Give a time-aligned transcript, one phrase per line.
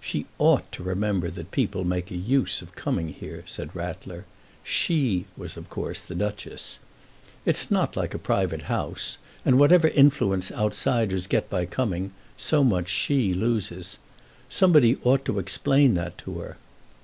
[0.00, 4.24] "She ought to remember that people make a use of coming here," said Rattler.
[4.64, 6.80] She was, of course, the Duchess.
[7.46, 9.16] "It's not like a private house.
[9.44, 13.98] And whatever influence outsiders get by coming, so much she loses.
[14.48, 16.56] Somebody ought to explain that to her."